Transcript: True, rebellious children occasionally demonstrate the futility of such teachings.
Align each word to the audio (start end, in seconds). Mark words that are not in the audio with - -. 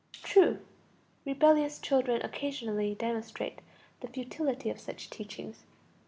True, 0.23 0.65
rebellious 1.25 1.77
children 1.77 2.23
occasionally 2.23 2.95
demonstrate 2.95 3.59
the 3.99 4.07
futility 4.07 4.71
of 4.71 4.79
such 4.79 5.11
teachings. 5.11 5.63